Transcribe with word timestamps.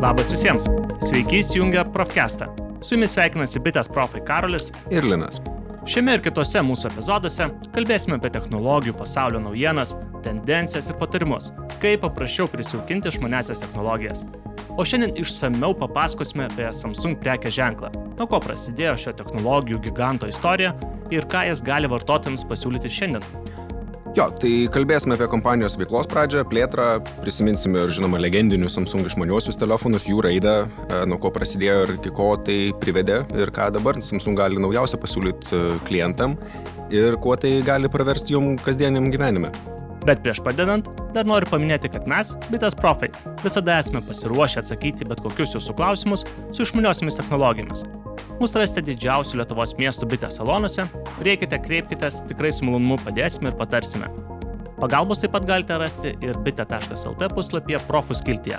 Labas 0.00 0.30
visiems. 0.32 0.64
Sveiki 0.98 1.42
įsijungę 1.42 1.82
Profcastą. 1.92 2.46
Su 2.80 2.94
jumis 2.94 3.12
sveikinasi 3.12 3.60
bitės 3.60 3.90
profai 3.92 4.22
Karolis 4.24 4.70
ir 4.88 5.04
Linas. 5.04 5.42
Šiame 5.84 6.14
ir 6.16 6.22
kitose 6.24 6.62
mūsų 6.64 6.88
epizoduose 6.88 7.50
kalbėsime 7.74 8.16
apie 8.16 8.30
technologijų 8.32 8.94
pasaulio 8.96 9.42
naujienas, 9.44 9.92
tendencijas 10.24 10.88
ir 10.88 10.96
patarimus, 11.02 11.50
kaip 11.84 12.00
paprasčiau 12.06 12.48
prisijaukinti 12.48 13.12
išmanesias 13.12 13.60
technologijas. 13.60 14.24
O 14.80 14.88
šiandien 14.88 15.12
išsameu 15.20 15.74
papasakosime 15.82 16.48
apie 16.48 16.72
Samsung 16.80 17.20
prekės 17.20 17.58
ženklą, 17.58 17.92
nuo 18.16 18.30
ko 18.30 18.40
prasidėjo 18.40 18.96
šio 19.04 19.16
technologijų 19.20 19.82
giganto 19.84 20.32
istorija 20.32 20.72
ir 21.12 21.28
ką 21.28 21.44
jis 21.50 21.60
gali 21.66 21.92
vartotojams 21.92 22.48
pasiūlyti 22.48 22.88
šiandien. 22.88 23.49
Jo, 24.18 24.24
tai 24.42 24.66
kalbėsime 24.74 25.14
apie 25.14 25.28
kompanijos 25.30 25.76
veiklos 25.78 26.08
pradžią, 26.10 26.42
plėtrą, 26.50 26.86
prisiminsime 27.22 27.84
ir 27.84 27.92
žinoma 27.94 28.18
legendinius 28.18 28.74
Samsung 28.74 29.06
išmaniuosius 29.06 29.58
telefonus, 29.60 30.08
jų 30.10 30.24
raidą, 30.26 30.54
e, 30.66 31.02
nuo 31.06 31.20
ko 31.22 31.30
prasidėjo 31.30 31.76
ir 31.84 31.92
iki 31.94 32.10
ko 32.16 32.32
tai 32.42 32.58
privedė 32.82 33.20
ir 33.38 33.54
ką 33.54 33.68
dabar 33.76 34.00
Samsung 34.02 34.34
gali 34.40 34.58
naujausia 34.58 34.98
pasiūlyti 34.98 35.54
e, 35.54 35.62
klientam 35.86 36.34
ir 36.90 37.20
kuo 37.22 37.36
tai 37.38 37.60
gali 37.62 37.92
praversti 37.92 38.34
jum 38.34 38.56
kasdieniam 38.58 39.12
gyvenime. 39.14 39.54
Bet 40.02 40.24
prieš 40.24 40.42
padedant, 40.42 40.90
dar 41.14 41.28
noriu 41.28 41.46
paminėti, 41.46 41.92
kad 41.94 42.10
mes, 42.10 42.34
Bitas 42.50 42.74
Profai, 42.74 43.12
visada 43.44 43.78
esame 43.78 44.02
pasiruošę 44.10 44.64
atsakyti 44.64 45.06
bet 45.06 45.22
kokius 45.22 45.54
jūsų 45.54 45.78
klausimus 45.78 46.26
su 46.50 46.66
išmaniosiamis 46.66 47.20
technologijomis. 47.20 47.86
Mūsų 48.40 48.56
rasite 48.56 48.80
didžiausių 48.80 49.36
Lietuvos 49.36 49.74
miestų 49.76 50.06
bitės 50.08 50.38
salonuose, 50.38 50.86
reikite 51.20 51.58
kreipkitės, 51.60 52.22
tikrai 52.24 52.48
su 52.56 52.64
malonumu 52.64 52.96
padėsime 53.04 53.50
ir 53.50 53.56
patarsime. 53.58 54.06
Pagalbos 54.78 55.20
taip 55.20 55.34
pat 55.34 55.44
galite 55.44 55.76
rasti 55.76 56.14
ir 56.24 56.38
bitė.lt 56.40 57.28
puslapyje 57.36 57.82
profų 57.84 58.14
skiltyje. 58.16 58.56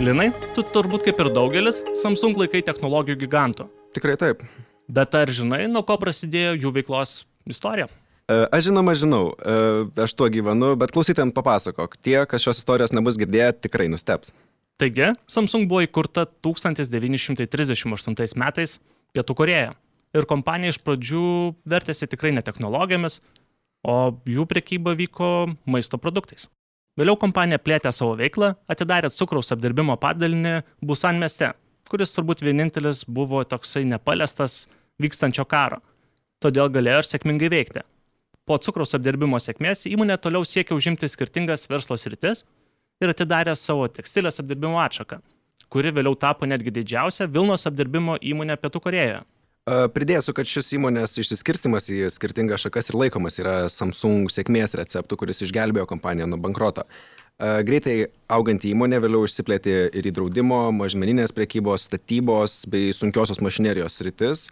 Linai, 0.00 0.30
tu 0.56 0.64
turbūt 0.64 1.04
kaip 1.04 1.20
ir 1.20 1.28
daugelis 1.36 1.82
Samsung 2.00 2.40
laikai 2.40 2.62
technologijų 2.64 3.20
gigantų. 3.26 3.66
Tikrai 3.92 4.16
taip. 4.16 4.40
Bet 4.88 5.12
ar 5.20 5.28
žinai, 5.28 5.68
nuo 5.68 5.84
ko 5.84 5.98
prasidėjo 6.00 6.56
jų 6.62 6.72
veiklos 6.78 7.28
istorija? 7.52 7.92
E, 8.32 8.48
aš 8.48 8.70
žinoma 8.70 8.96
žinau, 8.96 9.36
e, 9.36 9.92
aš 10.06 10.16
tuo 10.16 10.30
gyvenu, 10.32 10.72
bet 10.80 10.88
klausytėm 10.96 11.36
papasakok. 11.36 12.00
Tie, 12.00 12.16
kas 12.24 12.48
šios 12.48 12.64
istorijos 12.64 12.96
nebus 12.96 13.20
girdėję, 13.20 13.52
tikrai 13.68 13.92
nusteps. 13.92 14.32
Taigi, 14.80 15.12
Samsung 15.28 15.68
buvo 15.68 15.84
įkurta 15.84 16.24
1938 16.48 18.40
metais 18.40 18.80
Pietų 19.12 19.36
Koreja. 19.36 19.74
Ir 20.12 20.26
kompanija 20.28 20.72
iš 20.74 20.80
pradžių 20.84 21.26
vertėsi 21.68 22.08
tikrai 22.10 22.32
ne 22.36 22.42
technologijomis, 22.44 23.20
o 23.84 24.12
jų 24.28 24.44
prekyba 24.48 24.94
vyko 24.98 25.28
maisto 25.64 25.98
produktais. 26.00 26.48
Vėliau 27.00 27.16
kompanija 27.16 27.56
plėtė 27.56 27.88
savo 27.96 28.12
veiklą, 28.18 28.52
atidarė 28.68 29.08
cukraus 29.16 29.52
apdirbimo 29.54 29.96
padalinį 30.00 30.58
Busan 30.84 31.16
mieste, 31.22 31.54
kuris 31.88 32.12
turbūt 32.12 32.44
vienintelis 32.44 33.06
buvo 33.08 33.40
toksai 33.48 33.86
nepaliestas 33.88 34.66
vykstančio 35.00 35.46
karo. 35.48 35.80
Todėl 36.42 36.68
galėjo 36.74 37.00
ir 37.00 37.08
sėkmingai 37.08 37.48
veikti. 37.52 37.84
Po 38.44 38.58
cukraus 38.58 38.92
apdirbimo 38.98 39.38
sėkmės 39.40 39.86
įmonė 39.88 40.18
toliau 40.20 40.44
siekia 40.44 40.76
užimti 40.76 41.08
skirtingas 41.08 41.68
verslo 41.70 41.96
sritis 41.96 42.44
ir 43.00 43.12
atidarė 43.12 43.54
savo 43.56 43.86
tekstilės 43.88 44.42
apdirbimo 44.42 44.80
atšaką, 44.82 45.22
kuri 45.72 45.92
vėliau 45.96 46.16
tapo 46.18 46.48
netgi 46.48 46.74
didžiausia 46.74 47.30
Vilnos 47.32 47.64
apdirbimo 47.68 48.18
įmonė 48.20 48.58
Pietų 48.60 48.82
Korejoje. 48.84 49.22
Pridėsiu, 49.94 50.32
kad 50.34 50.48
šis 50.50 50.72
įmonės 50.74 51.12
išsiskirstimas 51.22 51.86
į 51.94 52.08
skirtingas 52.10 52.64
šakas 52.64 52.90
ir 52.90 52.96
laikomas 52.98 53.38
yra 53.38 53.54
Samsung 53.70 54.26
sėkmės 54.34 54.74
receptų, 54.74 55.20
kuris 55.20 55.44
išgelbėjo 55.46 55.86
kompaniją 55.92 56.26
nuo 56.26 56.40
bankroto. 56.42 56.82
Greitai 57.38 58.08
auganti 58.30 58.72
įmonė 58.74 58.98
vėliau 59.02 59.22
išsiplėtė 59.26 59.76
ir 59.94 60.08
į 60.10 60.12
draudimo, 60.18 60.64
mažmeninės 60.74 61.34
prekybos, 61.36 61.86
statybos 61.86 62.64
bei 62.70 62.90
sunkiosios 62.94 63.38
mašinerijos 63.42 64.02
rytis. 64.02 64.48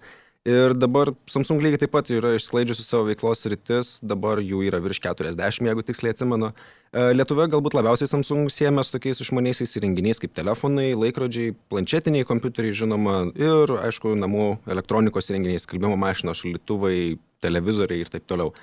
Ir 0.48 0.72
dabar 0.72 1.10
Samsung 1.28 1.60
lygiai 1.60 1.82
taip 1.82 1.90
pat 1.92 2.08
yra 2.16 2.30
išsklaidžiusi 2.32 2.80
savo 2.86 3.04
veiklos 3.10 3.44
rytis, 3.52 3.90
dabar 4.00 4.40
jų 4.40 4.62
yra 4.70 4.78
virš 4.80 5.02
40, 5.04 5.66
jeigu 5.68 5.82
tiksliai 5.84 6.14
atsimenu. 6.14 6.48
E, 6.96 7.02
Lietuvoje 7.12 7.50
galbūt 7.52 7.74
labiausiai 7.76 8.08
Samsung 8.08 8.48
siejame 8.48 8.80
su 8.80 8.94
tokiais 8.94 9.20
išmaniaisiais 9.20 9.76
įrenginiais 9.76 10.22
kaip 10.22 10.32
telefonai, 10.32 10.94
laikrodžiai, 10.96 11.52
planšetiniai 11.68 12.24
kompiuteriai, 12.24 12.72
žinoma, 12.72 13.18
ir, 13.36 13.74
aišku, 13.84 14.14
namų 14.16 14.46
elektronikos 14.72 15.28
įrenginiai, 15.28 15.60
skalbimo 15.60 15.98
mašinos, 16.00 16.40
šalituvai, 16.40 17.18
televizoriai 17.44 18.06
ir 18.06 18.12
taip 18.14 18.24
toliau. 18.24 18.54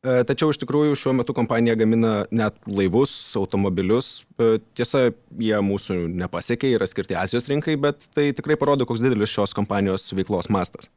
E, 0.00 0.22
tačiau 0.24 0.54
iš 0.54 0.62
tikrųjų 0.62 0.96
šiuo 0.96 1.12
metu 1.18 1.36
kompanija 1.36 1.74
gamina 1.76 2.14
net 2.32 2.56
laivus, 2.64 3.12
automobilius. 3.36 4.22
E, 4.40 4.62
tiesa, 4.78 5.10
jie 5.36 5.60
mūsų 5.60 6.06
nepasiekė, 6.22 6.72
yra 6.78 6.88
skirti 6.88 7.20
Azijos 7.20 7.52
rinkai, 7.52 7.76
bet 7.76 8.08
tai 8.16 8.30
tikrai 8.32 8.56
parodo, 8.56 8.88
koks 8.88 9.04
didelis 9.04 9.36
šios 9.36 9.52
kompanijos 9.58 10.08
veiklos 10.16 10.48
mastas. 10.48 10.88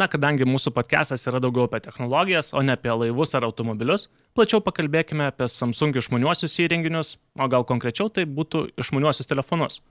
Na, 0.00 0.06
kadangi 0.08 0.46
mūsų 0.48 0.70
podcastas 0.72 1.26
yra 1.28 1.36
daugiau 1.42 1.66
apie 1.66 1.82
technologijas, 1.84 2.54
o 2.56 2.62
ne 2.64 2.72
apie 2.72 2.88
laivus 2.96 3.34
ar 3.36 3.44
automobilius, 3.44 4.06
plačiau 4.32 4.62
pakalbėkime 4.64 5.26
apie 5.28 5.48
Samsung 5.52 5.98
išmaniuosius 6.00 6.54
įrenginius, 6.64 7.18
o 7.36 7.48
gal 7.52 7.66
konkrečiau 7.68 8.08
tai 8.08 8.24
būtų 8.24 8.70
išmaniuosius 8.80 9.28
telefonus. 9.28 9.82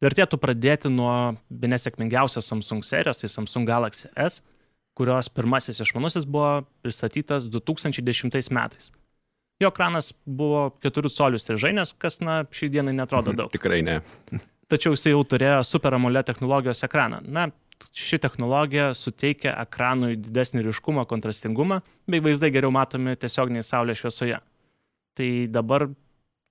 Vertėtų 0.00 0.38
pradėti 0.40 0.88
nuo 0.88 1.12
be 1.50 1.68
nesėkmingiausios 1.68 2.48
Samsung 2.48 2.86
serijos, 2.86 3.20
tai 3.20 3.28
Samsung 3.28 3.68
Galaxy 3.68 4.08
S, 4.16 4.40
kurios 4.96 5.28
pirmasis 5.28 5.82
išmanusis 5.84 6.24
buvo 6.24 6.62
pristatytas 6.80 7.50
2010 7.52 8.48
metais. 8.48 8.92
Jo 9.60 9.68
ekranas 9.74 10.14
buvo 10.24 10.70
4 10.80 11.12
colių 11.12 11.42
strižainės, 11.42 11.92
kas, 12.00 12.22
na, 12.24 12.46
šį 12.48 12.72
dieną 12.78 12.96
netrodo 12.96 13.36
daug. 13.36 13.52
Tikrai 13.52 13.82
ne. 13.84 14.00
Tačiau 14.72 14.96
jisai 14.96 15.12
jau 15.12 15.24
turėjo 15.26 15.60
Super 15.66 15.98
AMOLED 15.98 16.30
technologijos 16.30 16.80
ekraną. 16.86 17.20
Na, 17.26 17.50
ši 17.94 18.20
technologija 18.22 18.90
suteikia 18.96 19.54
ekranui 19.62 20.16
didesnį 20.18 20.64
ryškumą, 20.66 21.06
kontrastingumą, 21.10 21.80
bei 22.10 22.22
vaizdai 22.24 22.52
geriau 22.54 22.72
matomi 22.74 23.16
tiesioginiai 23.18 23.66
saulės 23.66 24.02
šviesoje. 24.02 24.40
Tai 25.18 25.30
dabar 25.50 25.88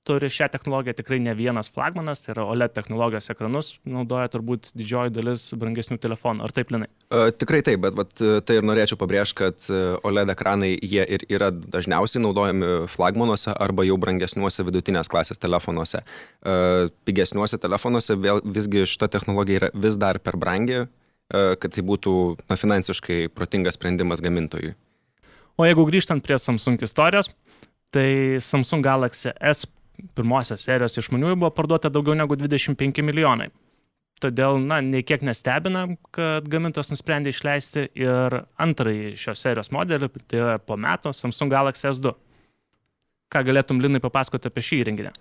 turi 0.07 0.29
šią 0.31 0.47
technologiją 0.53 0.95
tikrai 0.97 1.19
ne 1.19 1.33
vienas 1.35 1.69
flagmanas, 1.73 2.21
tai 2.23 2.31
yra 2.33 2.45
OLED 2.47 2.73
technologijos 2.75 3.27
ekranus, 3.33 3.73
naudoja 3.87 4.29
turbūt 4.31 4.69
didžioji 4.77 5.13
dalis 5.15 5.43
brangesnių 5.59 5.97
telefonų. 6.03 6.45
Ar 6.47 6.53
taip, 6.55 6.71
Linai? 6.71 6.87
Uh, 7.11 7.27
tikrai 7.35 7.59
taip, 7.67 7.81
bet 7.83 7.97
vat, 7.97 8.13
tai 8.47 8.59
ir 8.59 8.67
norėčiau 8.67 8.99
pabrėžti, 9.01 9.37
kad 9.41 9.69
OLED 10.07 10.31
ekranai 10.31 10.71
jie 10.75 11.03
ir 11.17 11.25
yra 11.27 11.49
dažniausiai 11.51 12.23
naudojami 12.23 12.71
flagmanuose 12.91 13.55
arba 13.55 13.87
jau 13.87 13.97
brangesniuose 14.01 14.67
vidutinės 14.67 15.11
klasės 15.11 15.43
telefonuose. 15.43 16.03
Uh, 16.39 16.87
pigesniuose 17.07 17.59
telefonuose 17.59 18.15
vėl, 18.15 18.43
visgi 18.43 18.87
šita 18.87 19.11
technologija 19.17 19.63
yra 19.63 19.73
vis 19.75 19.99
dar 19.99 20.21
per 20.23 20.39
brangi, 20.39 20.85
E, 20.85 20.96
kad 21.31 21.73
tai 21.73 21.83
būtų 21.83 22.13
na, 22.47 22.55
finansiškai 22.59 23.27
protingas 23.35 23.75
sprendimas 23.75 24.23
gamintojui. 24.23 24.75
O 25.57 25.65
jeigu 25.65 25.87
grįžtant 25.89 26.23
prie 26.23 26.37
Samsung 26.39 26.81
istorijos, 26.85 27.31
tai 27.91 28.37
Samsung 28.43 28.85
Galaxy 28.85 29.33
S 29.41 29.65
pirmosios 30.17 30.65
serijos 30.67 30.97
išmaniųjų 31.01 31.39
buvo 31.41 31.53
parduota 31.53 31.89
daugiau 31.93 32.17
negu 32.17 32.37
25 32.37 33.01
milijonai. 33.05 33.49
Todėl, 34.21 34.57
na, 34.65 34.79
nei 34.81 35.03
kiek 35.05 35.21
nestebina, 35.25 35.83
kad 36.15 36.45
gamintojas 36.49 36.89
nusprendė 36.89 37.29
išleisti 37.33 37.83
ir 37.97 38.39
antrąjį 38.57 39.11
šios 39.21 39.43
serijos 39.45 39.69
modelį, 39.73 40.09
tai 40.25 40.39
yra 40.41 40.55
po 40.57 40.77
metų 40.77 41.13
Samsung 41.13 41.53
Galaxy 41.53 41.85
S2. 41.91 42.15
Ką 43.33 43.43
galėtum 43.45 43.81
Linai 43.83 44.01
papasakoti 44.01 44.49
apie 44.49 44.63
šį 44.65 44.81
įrenginį? 44.81 45.11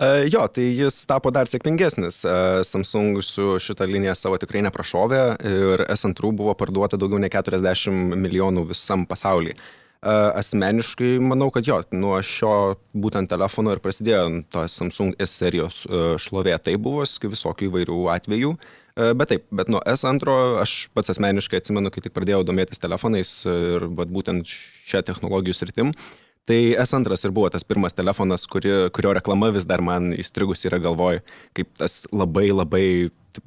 Uh, 0.00 0.24
jo, 0.32 0.46
tai 0.48 0.64
jis 0.72 1.02
tapo 1.06 1.30
dar 1.30 1.46
sėkmingesnis. 1.46 2.22
Uh, 2.24 2.62
Samsung 2.66 3.20
su 3.22 3.58
šitą 3.62 3.86
liniją 3.86 4.14
savo 4.16 4.38
tikrai 4.40 4.62
neprašovė 4.64 5.20
ir 5.46 5.84
S2 5.92 6.32
buvo 6.32 6.54
parduota 6.58 6.98
daugiau 6.98 7.20
nei 7.20 7.30
40 7.30 8.16
milijonų 8.16 8.64
visam 8.72 9.04
pasaulyje. 9.06 9.58
Uh, 10.02 10.32
asmeniškai 10.40 11.12
manau, 11.22 11.52
kad 11.54 11.68
jo, 11.68 11.76
nuo 11.94 12.16
šio 12.26 12.54
būtent 12.98 13.30
telefono 13.30 13.76
ir 13.76 13.82
prasidėjo 13.84 14.24
to 14.50 14.64
Samsung 14.66 15.14
S 15.22 15.36
serijos 15.38 15.84
šlovė. 16.24 16.56
Tai 16.58 16.74
buvo 16.82 17.04
visokių 17.06 17.68
įvairių 17.68 18.00
atvejų. 18.16 18.56
Bet 18.92 19.30
taip, 19.30 19.46
bet 19.54 19.70
nuo 19.72 19.78
S2 19.88 20.34
aš 20.60 20.72
pats 20.92 21.14
asmeniškai 21.14 21.62
atsimenu, 21.62 21.92
kai 21.92 22.02
tik 22.04 22.12
pradėjau 22.16 22.42
domėtis 22.44 22.82
telefonais 22.82 23.30
ir 23.48 23.86
būtent 23.88 24.50
šią 24.50 25.00
technologijų 25.06 25.56
sritim. 25.56 25.94
Uh, 25.94 26.31
Tai 26.48 26.58
S2 26.82 27.14
ir 27.24 27.30
buvo 27.30 27.48
tas 27.54 27.62
pirmas 27.62 27.94
telefonas, 27.94 28.48
kuri, 28.50 28.70
kurio 28.90 29.12
reklama 29.14 29.52
vis 29.54 29.66
dar 29.68 29.82
man 29.84 30.10
įstrigus 30.18 30.64
yra 30.66 30.80
galvoj, 30.82 31.20
kaip 31.54 31.70
tas 31.78 32.00
labai 32.10 32.48
labai 32.50 32.86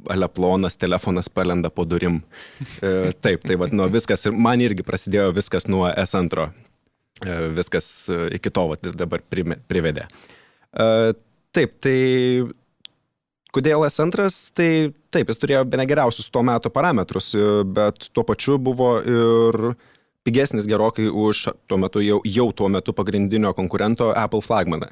aleplonas 0.09 0.79
telefonas 0.79 1.27
palenda 1.29 1.69
po 1.69 1.83
durim. 1.85 2.21
E, 2.81 3.11
taip, 3.21 3.43
tai 3.43 3.57
vad, 3.59 3.75
nuo 3.75 3.89
viskas 3.91 4.25
ir 4.25 4.37
man 4.47 4.63
irgi 4.63 4.85
prasidėjo 4.87 5.33
viskas 5.35 5.67
nuo 5.67 5.89
S2. 5.91 6.47
E, 7.25 7.35
viskas 7.57 7.89
e, 8.09 8.21
iki 8.39 8.53
to 8.53 8.63
vat, 8.71 8.87
dabar 8.95 9.23
privedė. 9.27 10.07
E, 10.71 10.87
taip, 11.55 11.75
tai 11.83 11.99
kodėl 13.55 13.85
S2? 13.89 14.29
Tai 14.55 14.69
taip, 15.11 15.31
jis 15.31 15.41
turėjo 15.43 15.65
be 15.67 15.83
negeriausius 15.83 16.31
tuo 16.31 16.45
metu 16.47 16.71
parametrus, 16.71 17.33
e, 17.35 17.51
bet 17.75 18.07
tuo 18.15 18.23
pačiu 18.27 18.55
buvo 18.55 18.95
ir 19.03 19.61
pigesnis 20.25 20.67
gerokai 20.67 21.07
už 21.07 21.51
tuo 21.69 21.77
metu 21.77 22.01
jau, 22.03 22.19
jau 22.25 22.49
tuo 22.51 22.69
metu 22.69 22.93
pagrindinio 22.97 23.53
konkurento 23.53 24.09
Apple 24.17 24.41
flagmaną. 24.41 24.89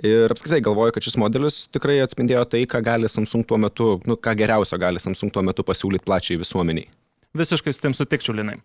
Ir 0.00 0.32
apskritai 0.32 0.62
galvoju, 0.64 0.94
kad 0.96 1.04
šis 1.04 1.18
modelis 1.20 1.66
tikrai 1.68 1.98
atspindėjo 2.00 2.46
tai, 2.48 2.64
ką 2.64 2.80
gali 2.84 3.08
Samsung 3.12 3.44
tuo 3.44 3.58
metu, 3.60 3.90
nu, 4.08 4.16
ką 4.16 4.32
geriausio 4.40 4.78
gali 4.80 5.02
Samsung 5.02 5.32
tuo 5.34 5.44
metu 5.44 5.64
pasiūlyti 5.66 6.06
plačiai 6.08 6.40
visuomeniai. 6.40 6.88
Visiškai 7.36 7.74
su 7.76 7.82
tim 7.84 7.96
sutikčiau, 7.96 8.34
Linai. 8.38 8.56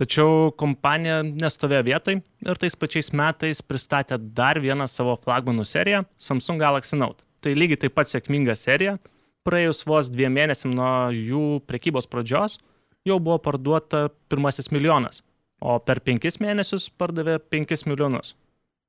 Tačiau 0.00 0.48
kompanija 0.58 1.20
nestovėjo 1.22 1.84
vietai 1.86 2.16
ir 2.18 2.58
tais 2.58 2.74
pačiais 2.74 3.12
metais 3.14 3.60
pristatė 3.62 4.16
dar 4.18 4.58
vieną 4.58 4.88
savo 4.90 5.14
flagmanų 5.20 5.66
seriją- 5.68 6.02
Samsung 6.26 6.58
Galaxy 6.58 6.96
Note. 6.96 7.22
Tai 7.40 7.52
lygiai 7.54 7.78
taip 7.84 7.94
pat 7.94 8.08
sėkminga 8.08 8.56
serija. 8.56 8.98
Praėjus 9.44 9.84
vos 9.86 10.08
dviem 10.08 10.32
mėnesiam 10.32 10.74
nuo 10.74 11.12
jų 11.12 11.60
prekybos 11.68 12.08
pradžios 12.08 12.58
jau 13.04 13.20
buvo 13.20 13.38
parduota 13.38 14.08
pirmasis 14.28 14.70
milijonas, 14.72 15.22
o 15.60 15.78
per 15.78 16.00
penkis 16.04 16.40
mėnesius 16.42 16.88
pardavė 16.98 17.38
penkis 17.50 17.86
milijonus. 17.86 18.34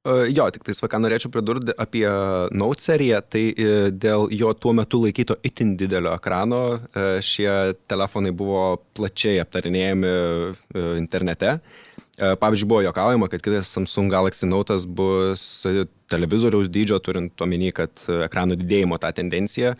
Jo, 0.06 0.46
tik 0.54 0.62
tai, 0.62 0.76
ką 0.78 1.00
norėčiau 1.02 1.32
pridurti 1.34 1.74
apie 1.82 2.06
Note 2.54 2.84
seriją, 2.86 3.24
tai 3.26 3.42
e, 3.50 3.70
dėl 3.90 4.28
jo 4.38 4.52
tuo 4.54 4.76
metu 4.78 5.00
laikyto 5.02 5.40
itin 5.50 5.72
didelio 5.80 6.12
ekrano 6.14 6.60
e, 6.76 7.06
šie 7.26 7.50
telefonai 7.90 8.30
buvo 8.30 8.76
plačiai 8.94 9.42
aptarinėjami 9.42 10.12
e, 10.12 10.86
internete. 11.02 11.58
Pavyzdžiui, 12.16 12.68
buvo 12.70 12.84
jokaujama, 12.86 13.28
kad 13.28 13.42
kitas 13.44 13.74
Samsung 13.76 14.14
Galaxy 14.14 14.48
Note 14.48 14.78
bus 14.88 15.42
televizoriaus 16.08 16.70
dydžio, 16.72 17.02
turint 17.04 17.42
omeny, 17.44 17.74
kad 17.76 18.06
ekrano 18.30 18.56
didėjimo 18.56 19.02
tą 19.02 19.10
tendenciją 19.18 19.74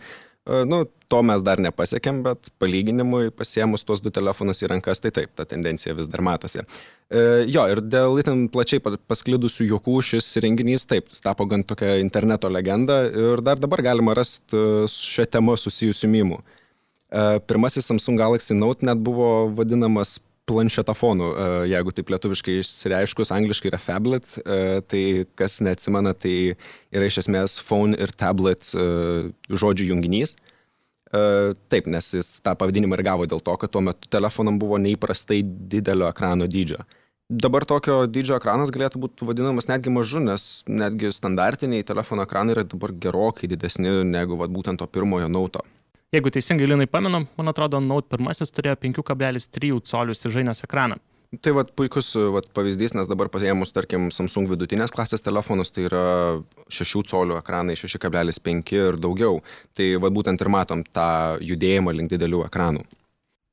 Nu, 0.46 0.84
to 1.12 1.22
mes 1.26 1.42
dar 1.44 1.60
nepasiekėm, 1.62 2.22
bet 2.26 2.50
palyginimui 2.62 3.30
pasiemus 3.34 3.84
tuos 3.86 4.02
du 4.04 4.12
telefonus 4.14 4.62
į 4.62 4.70
rankas, 4.74 5.00
tai 5.02 5.12
taip, 5.14 5.32
ta 5.38 5.46
tendencija 5.48 5.94
vis 5.96 6.10
dar 6.10 6.24
matosi. 6.26 6.64
E, 7.08 7.22
jo, 7.50 7.64
ir 7.70 7.82
dėl 7.84 8.18
itin 8.22 8.46
plačiai 8.52 8.82
pasklidusių 8.82 9.70
juokų 9.70 10.00
šis 10.10 10.32
renginys 10.44 10.88
taip, 10.90 11.10
tapo 11.22 11.46
gan 11.50 11.64
tokia 11.66 11.96
interneto 12.02 12.50
legenda 12.52 13.04
ir 13.06 13.42
dar 13.46 13.60
dabar 13.62 13.84
galima 13.86 14.16
rasti 14.18 14.86
šią 14.90 15.28
temą 15.38 15.58
susijusių 15.60 16.12
mymų. 16.16 16.40
E, 16.42 17.26
pirmasis 17.46 17.86
Samsung 17.90 18.18
Galaxy 18.18 18.56
Note 18.58 18.86
net 18.86 19.02
buvo 19.02 19.50
vadinamas 19.54 20.18
planšetafonu, 20.46 21.30
e, 21.34 21.46
jeigu 21.72 21.92
taip 21.94 22.10
lietuviškai 22.14 22.58
išsireiškus, 22.60 23.32
angliškai 23.34 23.70
yra 23.72 23.80
phablet, 23.82 24.26
e, 24.38 24.58
tai 24.86 25.02
kas 25.38 25.58
neatsimena, 25.66 26.14
tai 26.14 26.54
yra 26.94 27.08
iš 27.10 27.20
esmės 27.24 27.58
phone 27.66 27.98
ir 27.98 28.14
tablet 28.14 28.70
e, 28.74 28.86
žodžių 29.50 29.90
junginys. 29.90 30.36
Taip, 31.72 31.88
nes 31.90 32.12
jis 32.18 32.28
tą 32.44 32.54
pavadinimą 32.58 32.98
ir 32.98 33.04
gavo 33.06 33.26
dėl 33.30 33.42
to, 33.44 33.56
kad 33.60 33.72
tuo 33.72 33.82
metu 33.84 34.08
telefonam 34.12 34.58
buvo 34.60 34.78
neįprastai 34.82 35.42
didelio 35.44 36.08
ekrano 36.10 36.48
dydžio. 36.50 36.84
Dabar 37.26 37.64
tokio 37.66 38.04
dydžio 38.06 38.36
ekranas 38.38 38.70
galėtų 38.70 39.00
būti 39.02 39.26
vadinamas 39.26 39.66
netgi 39.66 39.90
mažu, 39.90 40.20
nes 40.22 40.62
netgi 40.70 41.10
standartiniai 41.10 41.86
telefono 41.86 42.22
ekranai 42.22 42.54
yra 42.54 42.62
dabar 42.62 42.92
gerokai 42.94 43.50
didesni 43.50 43.90
negu 44.06 44.38
vat, 44.38 44.52
būtent 44.54 44.78
to 44.78 44.86
pirmojo 44.86 45.26
nauto. 45.26 45.64
Jeigu 46.14 46.30
teisingai 46.30 46.68
Linai 46.70 46.86
pamenu, 46.86 47.24
man 47.34 47.50
atrodo, 47.50 47.80
Note 47.82 48.14
1 48.14 48.54
turėjo 48.54 48.76
5,3 48.78 49.80
colių 49.90 50.14
stižainės 50.14 50.62
ekraną. 50.62 51.00
Tai 51.42 51.52
vat, 51.56 51.72
puikus 51.74 52.12
vat, 52.32 52.46
pavyzdys, 52.54 52.94
nes 52.94 53.08
dabar 53.10 53.28
pasėmus, 53.32 53.72
tarkim, 53.74 54.10
Samsung 54.14 54.46
vidutinės 54.52 54.92
klasės 54.94 55.24
telefonus, 55.24 55.72
tai 55.74 55.88
yra 55.88 56.04
6 56.70 57.02
colių 57.10 57.40
ekranai, 57.40 57.74
6,5 57.78 58.74
ir 58.76 58.98
daugiau. 59.02 59.40
Tai 59.74 59.88
vat, 60.04 60.14
būtent 60.14 60.42
ir 60.42 60.50
matom 60.52 60.84
tą 60.86 61.08
judėjimą 61.42 61.96
link 61.96 62.12
didelių 62.14 62.44
ekranų. 62.46 62.84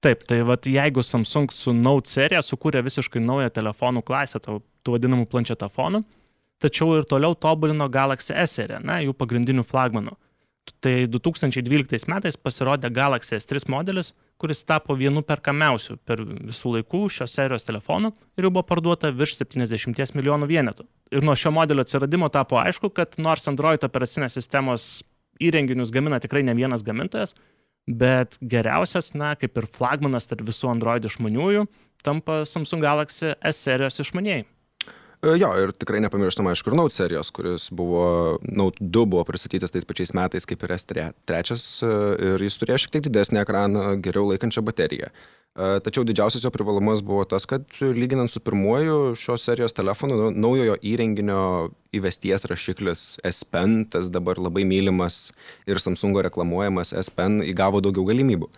Taip, 0.04 0.26
tai 0.28 0.42
vat, 0.46 0.68
jeigu 0.68 1.02
Samsung 1.02 1.52
su 1.56 1.74
Note 1.74 2.12
serija 2.12 2.44
sukūrė 2.44 2.84
visiškai 2.86 3.22
naują 3.24 3.50
telefonų 3.56 4.04
klasę, 4.06 4.42
tų, 4.44 4.60
tų 4.84 4.98
vadinamų 4.98 5.26
planšetafonų, 5.32 6.04
tačiau 6.62 6.98
ir 7.00 7.08
toliau 7.10 7.34
tobulino 7.40 7.88
Galaxy 7.90 8.36
S 8.36 8.60
seriją, 8.60 8.84
na, 8.84 9.00
jų 9.02 9.16
pagrindinių 9.18 9.64
flagmanų. 9.66 10.14
Tai 10.84 10.94
2012 11.12 12.08
metais 12.12 12.38
pasirodė 12.40 12.92
Galaxy 12.94 13.36
S3 13.40 13.66
modelis, 13.72 14.14
kuris 14.44 14.66
tapo 14.68 14.98
vienu 15.00 15.24
perkamiausių 15.24 15.96
per 16.04 16.20
visų 16.28 16.76
laikų 16.78 17.06
šios 17.16 17.38
serijos 17.38 17.64
telefonų 17.64 18.12
ir 18.36 18.48
jau 18.48 18.52
buvo 18.52 18.66
parduota 18.68 19.14
virš 19.16 19.38
70 19.40 20.18
milijonų 20.18 20.50
vienetų. 20.50 20.84
Ir 21.16 21.24
nuo 21.24 21.36
šio 21.40 21.54
modelio 21.56 21.86
atsiradimo 21.86 22.28
tapo 22.34 22.60
aišku, 22.60 22.92
kad 22.92 23.16
nors 23.24 23.48
Android 23.48 23.86
operacinės 23.88 24.36
sistemos 24.36 24.88
įrenginius 25.40 25.94
gamina 25.96 26.20
tikrai 26.20 26.44
ne 26.44 26.56
vienas 26.58 26.84
gamintojas, 26.84 27.38
bet 27.88 28.36
geriausias, 28.42 29.14
na, 29.16 29.34
kaip 29.40 29.56
ir 29.60 29.70
flagmanas 29.72 30.28
tarp 30.28 30.44
visų 30.48 30.74
Android 30.74 31.08
išmaniųjų, 31.08 31.64
tampa 32.04 32.42
Samsung 32.48 32.84
Galaxy 32.84 33.32
S 33.40 33.64
serijos 33.64 34.04
išmanieji. 34.04 34.44
E, 35.24 35.38
jo, 35.40 35.50
ir 35.56 35.72
tikrai 35.80 36.02
nepamirštam, 36.04 36.50
aišku, 36.52 36.72
ir 36.72 36.76
Note 36.76 36.96
serijos, 36.98 37.30
kuris 37.32 37.70
buvo, 37.72 38.40
Note 38.44 38.84
2 38.84 39.06
buvo 39.08 39.24
pristatytas 39.24 39.72
tais 39.72 39.88
pačiais 39.88 40.12
metais 40.18 40.48
kaip 40.50 40.66
ir 40.68 40.74
S3 40.76 41.06
e, 41.08 41.92
ir 42.34 42.44
jis 42.44 42.60
turėjo 42.60 42.82
šiek 42.84 42.98
tiek 42.98 43.08
didesnį 43.08 43.40
ekraną, 43.40 43.86
geriau 44.04 44.28
laikančią 44.34 44.66
bateriją. 44.68 45.14
E, 45.14 45.70
tačiau 45.86 46.04
didžiausias 46.04 46.44
jo 46.44 46.52
privalumas 46.52 47.06
buvo 47.08 47.24
tas, 47.24 47.48
kad 47.48 47.64
lyginant 47.80 48.34
su 48.34 48.44
pirmuoju 48.44 49.16
šios 49.16 49.48
serijos 49.48 49.78
telefonu, 49.78 50.20
nu, 50.26 50.30
naujojo 50.44 50.76
įrenginio 50.92 51.72
įvesties 51.96 52.44
rašiklis 52.52 53.08
S 53.24 53.48
Pen, 53.48 53.86
tas 53.88 54.12
dabar 54.12 54.44
labai 54.44 54.68
mylimas 54.68 55.30
ir 55.64 55.80
Samsungo 55.80 56.26
reklamuojamas 56.28 56.92
S 57.00 57.16
Pen, 57.16 57.40
įgavo 57.48 57.80
daugiau 57.86 58.12
galimybių 58.12 58.52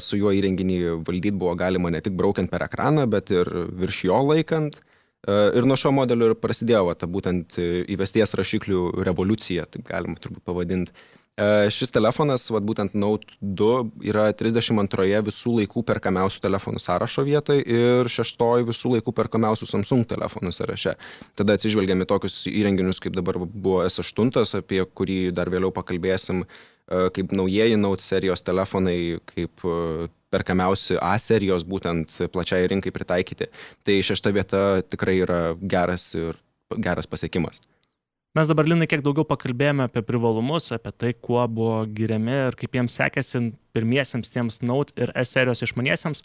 su 0.00 0.16
juo 0.16 0.30
įrenginį 0.32 0.76
valdyti 1.04 1.36
buvo 1.36 1.50
galima 1.52 1.90
ne 1.92 1.98
tik 2.00 2.14
braukiant 2.16 2.48
per 2.48 2.62
ekraną, 2.64 3.02
bet 3.12 3.28
ir 3.34 3.50
virš 3.76 4.06
jo 4.08 4.22
laikant. 4.24 4.78
E, 5.26 5.58
ir 5.58 5.66
nuo 5.66 5.76
šio 5.78 5.90
modelio 5.94 6.30
ir 6.30 6.38
prasidėjo 6.38 6.86
va, 6.90 6.96
ta 6.98 7.08
būtent 7.10 7.58
e, 7.58 7.84
įvesties 7.94 8.34
rašiklių 8.38 8.88
revoliucija, 9.06 9.66
taip 9.74 9.88
galima 9.88 10.18
turbūt 10.22 10.44
pavadinti. 10.46 10.94
E, 11.36 11.66
šis 11.74 11.90
telefonas, 11.92 12.46
vat, 12.54 12.64
būtent 12.64 12.94
Note 12.96 13.34
2, 13.42 13.72
yra 14.06 14.28
32 14.38 15.18
visų 15.26 15.56
laikų 15.60 15.82
perkamiausių 15.90 16.44
telefonų 16.44 16.82
sąrašo 16.84 17.26
vietoje 17.26 17.66
ir 17.66 18.12
6 18.12 18.46
visų 18.70 18.94
laikų 18.94 19.16
perkamiausių 19.18 19.68
Samsung 19.72 20.06
telefonų 20.08 20.54
sąraše. 20.54 20.94
Tada 21.36 21.58
atsižvelgiami 21.58 22.06
tokius 22.08 22.44
įrenginius, 22.52 23.02
kaip 23.02 23.18
dabar 23.18 23.40
buvo 23.42 23.82
S8, 23.88 24.30
apie 24.62 24.84
kurį 24.86 25.20
dar 25.34 25.50
vėliau 25.52 25.74
pakalbėsim, 25.74 26.46
kaip 26.86 27.34
naujieji 27.34 27.76
Note 27.82 28.06
serijos 28.06 28.46
telefonai, 28.46 29.18
kaip 29.34 29.66
perkamiausi 30.34 30.98
A 31.02 31.14
serijos 31.22 31.64
būtent 31.66 32.18
plačiai 32.32 32.66
rinkai 32.70 32.92
pritaikyti. 32.94 33.48
Tai 33.86 33.96
šešta 34.08 34.32
vieta 34.34 34.62
tikrai 34.86 35.20
yra 35.22 35.40
geras 35.60 36.08
ir 36.18 36.38
geras 36.82 37.06
pasiekimas. 37.06 37.62
Mes 38.36 38.48
dabar, 38.50 38.66
Linai, 38.68 38.84
kiek 38.90 39.00
daugiau 39.00 39.24
pakalbėjome 39.24 39.86
apie 39.86 40.02
privalumus, 40.04 40.68
apie 40.74 40.90
tai, 40.92 41.12
kuo 41.16 41.40
buvo 41.48 41.78
giriami 41.88 42.34
ir 42.50 42.56
kaip 42.60 42.74
jiems 42.76 42.98
sekėsi 42.98 43.40
pirmiesiems 43.72 44.28
tiems 44.34 44.60
Note 44.60 44.92
ir 45.00 45.12
S 45.16 45.32
serijos 45.32 45.64
išmaniesiems. 45.64 46.20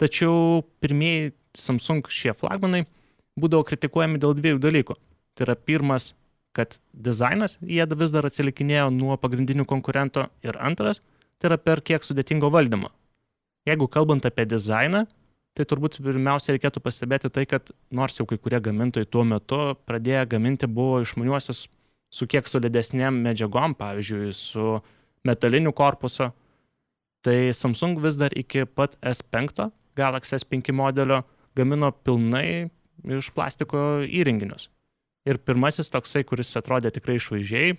Tačiau 0.00 0.62
pirmieji 0.80 1.34
Samsung 1.52 2.08
šie 2.08 2.32
flagmanai 2.32 2.86
būdavo 3.36 3.66
kritikuojami 3.68 4.22
dėl 4.22 4.32
dviejų 4.38 4.62
dalykų. 4.64 4.96
Tai 5.36 5.44
yra 5.44 5.58
pirmas, 5.58 6.14
kad 6.56 6.78
dizainas 6.92 7.58
jie 7.60 7.84
vis 8.00 8.16
dar 8.16 8.28
atsilikinėjo 8.28 8.88
nuo 8.96 9.18
pagrindinių 9.20 9.68
konkurentų 9.68 10.30
ir 10.48 10.56
antras, 10.56 11.02
tai 11.36 11.52
yra 11.52 11.60
per 11.60 11.84
kiek 11.84 12.04
sudėtingo 12.04 12.48
valdymo. 12.52 12.88
Jeigu 13.68 13.86
kalbant 13.86 14.24
apie 14.26 14.42
dizainą, 14.50 15.04
tai 15.54 15.66
turbūt 15.68 16.00
pirmiausia 16.02 16.56
reikėtų 16.56 16.80
pastebėti 16.82 17.30
tai, 17.30 17.44
kad 17.46 17.70
nors 17.94 18.16
jau 18.18 18.26
kai 18.26 18.38
kurie 18.40 18.58
gamintojai 18.62 19.06
tuo 19.06 19.22
metu 19.28 19.60
pradėję 19.86 20.24
gaminti 20.34 20.66
buvo 20.66 21.02
išmaniuosius 21.04 21.68
su 22.12 22.26
kiek 22.28 22.48
solidesnėm 22.48 23.20
medžiagom, 23.24 23.76
pavyzdžiui, 23.78 24.32
su 24.36 24.80
metaliniu 25.24 25.72
korpusu, 25.76 26.32
tai 27.22 27.52
Samsung 27.54 28.00
vis 28.02 28.18
dar 28.18 28.34
iki 28.34 28.66
pat 28.66 28.96
S5 28.98 29.68
Galaxy 29.96 30.40
S5 30.40 30.74
modelio 30.74 31.22
gamino 31.56 31.92
pilnai 31.92 32.70
iš 33.06 33.30
plastiko 33.36 34.02
įrenginius. 34.02 34.70
Ir 35.28 35.38
pirmasis 35.38 35.92
toksai, 35.92 36.24
kuris 36.26 36.50
atrodė 36.58 36.90
tikrai 36.90 37.20
išvaizdžiai, 37.20 37.76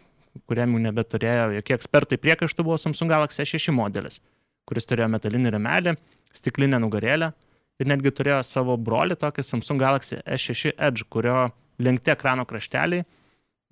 kuriam 0.48 0.78
jau 0.78 0.84
nebeturėjo 0.86 1.50
jokie 1.58 1.76
ekspertai 1.76 2.22
priekaištų, 2.22 2.64
buvo 2.64 2.80
Samsung 2.80 3.12
Galaxy 3.12 3.44
S6 3.44 3.76
modelis 3.76 4.22
kuris 4.70 4.88
turėjo 4.90 5.10
metalinį 5.14 5.54
remelį, 5.56 5.96
stiklinę 6.34 6.80
nugarėlę 6.84 7.34
ir 7.82 7.90
netgi 7.90 8.14
turėjo 8.16 8.42
savo 8.48 8.78
brolį 8.78 9.18
tokį 9.20 9.46
Samsung 9.46 9.82
Galaxy 9.82 10.22
S6 10.24 10.74
Edge, 10.78 11.08
kurio 11.10 11.52
lenkti 11.82 12.14
ekrano 12.14 12.46
krašteliai 12.48 13.06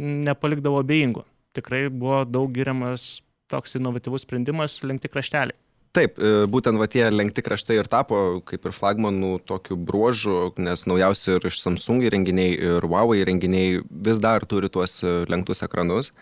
nepalikdavo 0.02 0.82
abejingų. 0.82 1.26
Tikrai 1.56 1.88
buvo 1.90 2.24
daug 2.26 2.52
giriamas 2.56 3.22
toks 3.52 3.76
inovatyvus 3.78 4.26
sprendimas 4.26 4.80
lenkti 4.88 5.12
krašteliai. 5.12 5.58
Taip, 5.92 6.16
e, 6.24 6.46
būtent 6.48 6.80
va 6.80 6.88
tie 6.88 7.04
lenkti 7.12 7.44
kraštai 7.44 7.76
ir 7.82 7.88
tapo 7.92 8.40
kaip 8.48 8.64
ir 8.64 8.72
flagmanų 8.72 9.42
tokiu 9.44 9.76
bruožu, 9.76 10.54
nes 10.56 10.86
naujausi 10.88 11.34
ir 11.36 11.48
iš 11.50 11.60
Samsung 11.60 12.06
įrenginiai 12.08 12.54
ir 12.56 12.88
Huawei 12.88 13.20
įrenginiai 13.26 13.82
vis 14.08 14.22
dar 14.24 14.48
turi 14.48 14.72
tuos 14.72 15.02
lenktus 15.04 15.66
ekranus. 15.68 16.14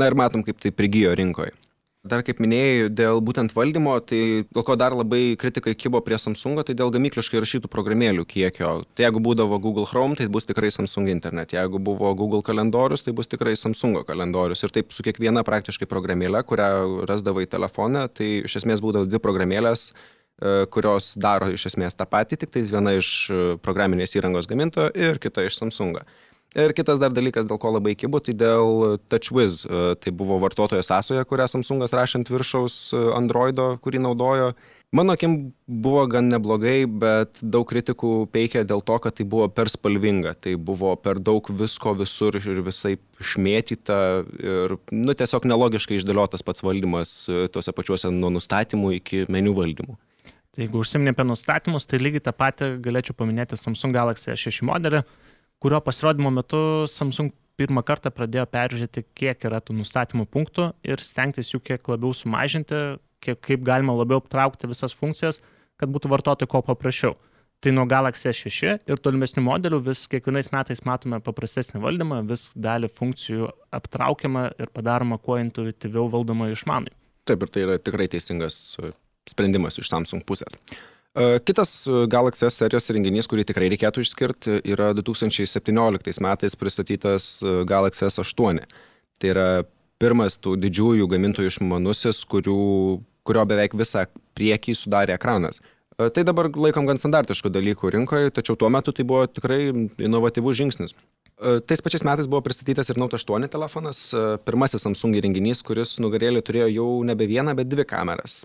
Na 0.00 0.08
ir 0.08 0.16
matom, 0.16 0.40
kaip 0.40 0.56
tai 0.64 0.72
prigijo 0.72 1.12
rinkoje. 1.12 1.52
Dar 2.02 2.24
kaip 2.26 2.40
minėjai, 2.42 2.88
dėl 2.90 3.20
būtent 3.22 3.52
valdymo, 3.54 3.92
tai 4.02 4.42
dėl 4.42 4.64
ko 4.66 4.74
dar 4.74 4.90
labai 4.98 5.36
kritikai 5.38 5.76
kybo 5.78 6.00
prie 6.02 6.16
Samsungo, 6.18 6.64
tai 6.66 6.74
dėl 6.74 6.90
gamykliškai 6.90 7.38
rašytų 7.44 7.68
programėlių 7.70 8.24
kiekio. 8.26 8.72
Tai 8.98 9.04
jeigu 9.04 9.20
būdavo 9.22 9.60
Google 9.62 9.86
Chrome, 9.86 10.18
tai 10.18 10.26
bus 10.26 10.48
tikrai 10.48 10.72
Samsung 10.74 11.12
Internet. 11.12 11.54
Jeigu 11.54 11.78
buvo 11.78 12.10
Google 12.18 12.42
kalendorius, 12.42 13.04
tai 13.06 13.14
bus 13.14 13.30
tikrai 13.30 13.54
Samsungo 13.54 14.02
kalendorius. 14.08 14.64
Ir 14.66 14.74
taip 14.74 14.90
su 14.90 15.06
kiekviena 15.06 15.44
praktiškai 15.46 15.86
programėlė, 15.86 16.42
kurią 16.42 17.06
rasdavai 17.06 17.46
telefone, 17.46 18.08
tai 18.10 18.32
iš 18.40 18.58
esmės 18.64 18.82
būdavo 18.82 19.06
dvi 19.06 19.22
programėlės 19.22 19.92
e, 19.92 20.66
kurios 20.74 21.12
daro 21.14 21.52
iš 21.54 21.68
esmės 21.70 21.94
tą 21.94 22.10
patį, 22.10 22.40
tik 22.42 22.50
tai 22.50 22.64
viena 22.66 22.96
iš 22.98 23.12
e, 23.30 23.40
programinės 23.62 24.18
įrangos 24.18 24.50
gamintojo 24.50 24.90
ir 24.98 25.22
kita 25.22 25.46
iš 25.46 25.62
Samsungo. 25.62 26.02
Ir 26.52 26.74
kitas 26.76 27.00
dar 27.00 27.14
dalykas, 27.16 27.46
dėl 27.48 27.56
ko 27.56 27.70
labai 27.72 27.94
kibu, 27.96 28.20
tai 28.20 28.34
dėl 28.36 28.98
TouchWiz. 29.08 29.62
E, 29.64 29.82
tai 29.96 30.12
buvo 30.12 30.36
vartotojo 30.42 30.84
sąsoja, 30.84 31.24
kurią 31.24 31.46
Samsungas 31.48 31.94
rašė 31.96 32.20
ant 32.20 32.32
viršaus 32.32 32.76
e, 32.92 33.00
Androido, 33.16 33.70
kurį 33.80 34.02
naudojo. 34.04 34.50
Mano 34.92 35.14
akim 35.16 35.54
buvo 35.64 36.02
gan 36.12 36.28
neblogai, 36.28 36.84
bet 36.84 37.40
daug 37.40 37.64
kritikų 37.70 38.26
peikia 38.34 38.66
dėl 38.68 38.84
to, 38.84 38.98
kad 39.00 39.16
tai 39.16 39.24
buvo 39.24 39.46
per 39.48 39.72
spalvinga, 39.72 40.34
tai 40.36 40.58
buvo 40.60 40.92
per 41.00 41.16
daug 41.24 41.48
visko 41.48 41.94
visur 41.96 42.36
ir 42.36 42.60
visai 42.60 42.98
šmėtyta 43.16 43.98
ir, 44.36 44.76
nu, 44.92 45.16
tiesiog 45.16 45.48
nelogiškai 45.48 45.96
išdėliotas 45.96 46.44
pats 46.44 46.60
valdymas 46.60 47.16
e, 47.32 47.46
tuose 47.48 47.72
pačiuose 47.72 48.12
nuo 48.12 48.28
nustatymų 48.36 48.98
iki 49.00 49.24
meniu 49.32 49.56
valdymų. 49.56 49.96
Tai 50.52 50.66
jeigu 50.66 50.84
užsiminė 50.84 51.14
apie 51.14 51.24
nustatymus, 51.24 51.88
tai 51.88 51.96
lygiai 52.02 52.28
tą 52.28 52.36
patį 52.36 52.74
galėčiau 52.84 53.16
paminėti 53.16 53.56
Samsung 53.56 53.96
Galaxy 53.96 54.34
S6 54.34 54.60
modelį 54.68 55.00
kurio 55.62 55.80
pasirodymo 55.84 56.32
metu 56.34 56.60
Samsung 56.90 57.32
pirmą 57.60 57.84
kartą 57.86 58.10
pradėjo 58.14 58.46
peržiūrėti, 58.50 59.04
kiek 59.14 59.44
yra 59.46 59.60
tų 59.62 59.76
nustatymų 59.78 60.26
punktų 60.32 60.70
ir 60.88 61.02
stengtis 61.04 61.52
jų 61.52 61.60
kiek 61.62 61.90
labiau 61.92 62.14
sumažinti, 62.16 62.80
kiek, 63.22 63.38
kaip 63.44 63.66
galima 63.66 63.94
labiau 63.94 64.22
aptraukti 64.22 64.70
visas 64.70 64.96
funkcijas, 64.96 65.42
kad 65.78 65.92
būtų 65.92 66.10
vartotojui 66.12 66.50
kuo 66.50 66.62
paprasčiau. 66.66 67.14
Tai 67.62 67.70
nuo 67.76 67.84
Galaxy 67.86 68.26
S6 68.32 68.88
ir 68.90 68.98
tolimesnių 68.98 69.44
modelių 69.46 69.78
vis 69.86 70.08
kiekvienais 70.10 70.50
metais 70.50 70.82
matome 70.88 71.20
paprastesnį 71.22 71.78
valdymą, 71.84 72.24
vis 72.26 72.48
dalį 72.58 72.90
funkcijų 72.90 73.52
aptraukiama 73.78 74.48
ir 74.58 74.72
padaroma 74.74 75.20
kuo 75.22 75.38
intuityviau 75.38 76.08
valdoma 76.10 76.50
išmanai. 76.50 76.90
Taip, 77.28 77.44
ir 77.46 77.52
tai 77.54 77.62
yra 77.68 77.78
tikrai 77.78 78.08
teisingas 78.10 78.56
sprendimas 79.30 79.78
iš 79.78 79.92
Samsung 79.92 80.26
pusės. 80.26 80.58
E, 81.14 81.38
kitas 81.44 81.86
e, 81.86 82.06
Galaxy 82.06 82.46
S 82.48 82.56
serijos 82.56 82.88
renginys, 82.88 83.28
kurį 83.28 83.44
tikrai 83.44 83.68
reikėtų 83.74 84.00
išskirti, 84.00 84.62
yra 84.72 84.92
2017 84.96 86.22
metais 86.24 86.56
pristatytas 86.56 87.26
e, 87.44 87.58
Galaxy 87.68 88.06
S8. 88.08 88.62
Tai 89.20 89.32
yra 89.34 89.48
pirmas 90.00 90.38
tų 90.40 90.56
didžiųjų 90.62 91.10
gamintojų 91.12 91.52
išmanusis, 91.52 92.22
kurių, 92.32 92.56
kurio 93.28 93.44
beveik 93.50 93.76
visą 93.76 94.06
priekį 94.38 94.74
sudarė 94.78 95.18
ekranas. 95.18 95.60
Tai 96.00 96.24
dabar 96.24 96.48
laikom 96.48 96.88
gan 96.88 96.98
standartiškų 96.98 97.52
dalykų 97.52 97.92
rinkoje, 97.92 98.32
tačiau 98.34 98.56
tuo 98.58 98.70
metu 98.72 98.94
tai 98.96 99.04
buvo 99.06 99.26
tikrai 99.28 99.68
inovatyvus 100.00 100.56
žingsnis. 100.58 100.96
Tais 101.68 101.84
pačiais 101.84 102.02
metais 102.08 102.26
buvo 102.26 102.40
pristatytas 102.42 102.90
ir 102.90 102.98
Note 102.98 103.20
8 103.20 103.46
telefonas, 103.52 104.00
pirmasis 104.48 104.88
Samsung 104.88 105.20
įrenginys, 105.20 105.62
kuris 105.62 105.98
nugarėlį 106.02 106.42
turėjo 106.48 106.72
jau 106.72 106.88
nebe 107.06 107.28
vieną, 107.30 107.54
bet 107.60 107.70
dvi 107.70 107.86
kameras. 107.92 108.40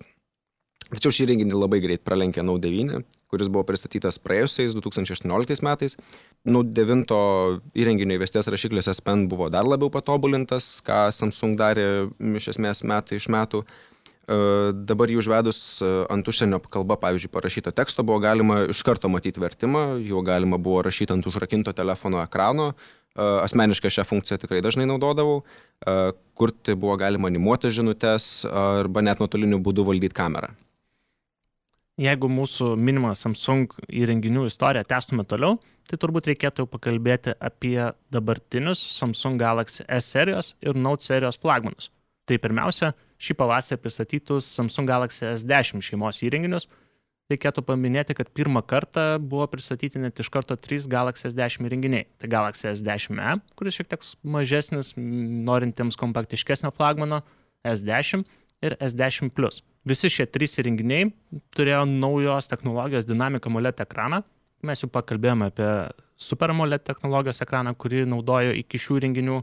Tačiau 0.88 1.12
šį 1.12 1.26
renginį 1.28 1.52
labai 1.52 1.82
greit 1.84 2.00
pralenkė 2.00 2.40
Nau 2.40 2.54
9, 2.56 3.02
kuris 3.28 3.50
buvo 3.52 3.60
pristatytas 3.68 4.16
praėjusiais 4.24 4.72
2018 4.72 5.60
metais. 5.66 5.98
Nau 6.48 6.62
9 6.64 7.16
įrenginio 7.76 8.16
įvesties 8.16 8.48
rašiklis 8.48 8.88
S 8.88 9.02
Pen 9.04 9.26
buvo 9.28 9.50
dar 9.52 9.68
labiau 9.68 9.92
patobulintas, 9.92 10.78
ką 10.86 11.10
Samsung 11.12 11.58
darė 11.60 12.08
iš 12.40 12.54
esmės 12.54 12.80
metai 12.88 13.18
iš 13.20 13.26
metų. 13.28 13.66
E, 13.68 14.38
dabar 14.88 15.12
jį 15.12 15.18
užvedus 15.20 15.58
e, 15.84 15.90
ant 16.08 16.30
užsienio 16.32 16.62
kalba, 16.72 16.96
pavyzdžiui, 17.02 17.34
parašyto 17.36 17.72
teksto 17.76 18.04
buvo 18.08 18.22
galima 18.24 18.62
iš 18.72 18.80
karto 18.84 19.10
matyti 19.12 19.42
vertimą, 19.44 19.98
jo 20.00 20.22
galima 20.24 20.56
buvo 20.56 20.80
rašyti 20.86 21.12
ant 21.12 21.28
užrakinto 21.28 21.74
telefono 21.76 22.22
ekrano. 22.22 22.70
E, 22.72 23.26
asmeniškai 23.42 23.92
šią 23.92 24.06
funkciją 24.08 24.40
tikrai 24.40 24.62
dažnai 24.64 24.88
naudodavau. 24.88 25.42
Kurti 26.38 26.72
buvo 26.80 26.96
galima 26.96 27.28
animuoti 27.28 27.68
žinutės 27.76 28.46
arba 28.48 29.04
net 29.04 29.20
nuotoliniu 29.20 29.60
būdu 29.60 29.84
valdyti 29.84 30.16
kamerą 30.16 30.54
jeigu 31.98 32.30
mūsų 32.30 32.72
minimą 32.78 33.12
Samsung 33.18 33.74
įrenginių 33.88 34.46
istoriją 34.48 34.86
testume 34.88 35.26
toliau, 35.28 35.58
tai 35.88 35.98
turbūt 36.00 36.30
reikėtų 36.30 36.64
jau 36.64 36.70
pakalbėti 36.70 37.34
apie 37.40 37.90
dabartinius 38.14 38.82
Samsung 38.98 39.40
Galaxy 39.40 39.86
S 39.88 40.12
serijos 40.14 40.54
ir 40.62 40.78
Note 40.78 41.04
serijos 41.04 41.40
flagmanus. 41.42 41.90
Tai 42.28 42.36
pirmiausia, 42.42 42.92
šį 43.18 43.38
pavasarį 43.40 43.80
pristatytus 43.82 44.50
Samsung 44.52 44.88
Galaxy 44.88 45.24
S10 45.30 45.82
šeimos 45.84 46.20
įrenginius. 46.26 46.68
Reikėtų 47.28 47.60
paminėti, 47.68 48.14
kad 48.16 48.30
pirmą 48.32 48.62
kartą 48.64 49.18
buvo 49.20 49.44
pristatyti 49.52 50.00
net 50.00 50.20
iš 50.20 50.30
karto 50.32 50.56
trys 50.56 50.86
Galaxy 50.88 51.26
S10 51.28 51.66
įrenginiai. 51.68 52.06
Tai 52.20 52.30
Galaxy 52.32 52.70
S10e, 52.70 53.34
kuris 53.58 53.76
šiek 53.76 53.90
tiek 53.90 54.06
mažesnis, 54.24 54.94
norintiems 54.96 55.98
kompaktiškesnio 56.00 56.72
flagmano, 56.76 57.20
S10 57.68 58.24
ir 58.64 58.78
S10 58.80 59.34
Plus. 59.36 59.60
Visi 59.88 60.10
šie 60.12 60.26
trys 60.28 60.58
įrenginiai 60.60 61.06
turėjo 61.56 61.84
naujos 61.88 62.50
technologijos 62.50 63.06
Dynamic 63.08 63.46
AMOLED 63.48 63.80
ekraną. 63.84 64.20
Mes 64.66 64.82
jau 64.82 64.88
pakalbėjome 64.90 65.48
apie 65.52 65.68
Super 66.18 66.52
AMOLED 66.52 66.82
technologijos 66.84 67.40
ekraną, 67.44 67.72
kurį 67.78 68.02
naudojo 68.10 68.56
iki 68.58 68.80
šių 68.82 68.98
įrenginių, 68.98 69.38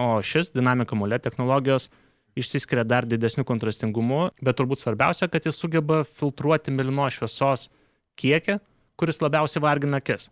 o 0.00 0.06
šis 0.24 0.52
Dynamic 0.54 0.94
AMOLED 0.94 1.24
technologijos 1.26 1.90
išsiskiria 2.38 2.84
dar 2.86 3.06
didesniu 3.06 3.44
kontrastingumu, 3.46 4.28
bet 4.42 4.58
turbūt 4.58 4.82
svarbiausia, 4.82 5.28
kad 5.30 5.44
jis 5.46 5.58
sugeba 5.58 6.00
filtruoti 6.06 6.74
milino 6.74 7.06
šviesos 7.10 7.68
kiekį, 8.20 8.58
kuris 8.98 9.20
labiausiai 9.22 9.62
vargina 9.62 10.00
akis. 10.02 10.30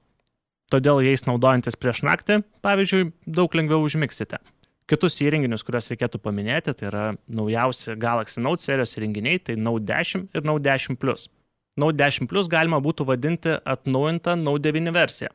Todėl 0.73 1.03
jais 1.05 1.27
naudojantis 1.27 1.77
prieš 1.77 2.03
naktį, 2.07 2.41
pavyzdžiui, 2.65 3.11
daug 3.27 3.55
lengviau 3.59 3.83
užmiksite. 3.85 4.41
Kitus 4.91 5.21
įrenginius, 5.23 5.63
kuriuos 5.63 5.89
reikėtų 5.93 6.19
paminėti, 6.23 6.75
tai 6.75 6.89
yra 6.89 7.05
naujausi 7.31 7.95
Galaxy 8.01 8.43
Note 8.43 8.65
serijos 8.65 8.97
įrenginiai, 8.99 9.39
tai 9.39 9.55
Note 9.57 9.87
10 9.89 10.27
ir 10.35 10.49
Note 10.49 10.65
10 10.67 10.99
Plus. 11.01 11.29
Note 11.79 11.97
10 12.01 12.29
Plus 12.31 12.51
galima 12.51 12.81
būtų 12.83 13.07
vadinti 13.09 13.55
atnaujintą 13.63 14.35
Note 14.41 14.67
9 14.67 14.93
versiją, 14.95 15.31